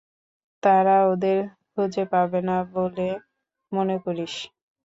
[0.63, 1.39] তারা ওদের
[1.71, 3.09] খুঁজে পাবে না বলে
[3.71, 4.33] মনে করিস?